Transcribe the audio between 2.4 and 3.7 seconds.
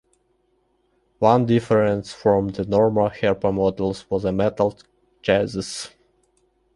the normal Herpa